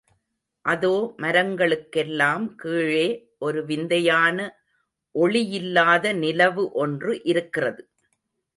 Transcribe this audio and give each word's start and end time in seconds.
அதோ 0.65 0.93
மரங்களுக்கெல்லாம் 1.17 2.45
கீழே 2.55 3.05
ஒரு 3.39 3.61
விந்தையான 3.65 4.37
ஒளியில்லாத 5.15 6.13
நிலவு 6.17 6.65
ஒன்று 6.77 7.13
இருக்கிறது. 7.23 7.81